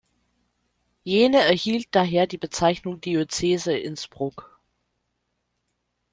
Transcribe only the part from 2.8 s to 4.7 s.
Diözese Innsbruck.